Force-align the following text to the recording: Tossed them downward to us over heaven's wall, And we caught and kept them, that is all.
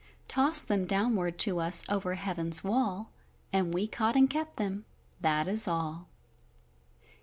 Tossed 0.27 0.67
them 0.67 0.87
downward 0.87 1.37
to 1.37 1.59
us 1.59 1.85
over 1.87 2.15
heaven's 2.15 2.63
wall, 2.63 3.11
And 3.53 3.71
we 3.71 3.85
caught 3.87 4.15
and 4.15 4.27
kept 4.27 4.57
them, 4.57 4.83
that 5.19 5.47
is 5.47 5.67
all. 5.67 6.07